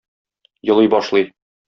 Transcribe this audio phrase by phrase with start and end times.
[0.71, 1.29] Елый башлый.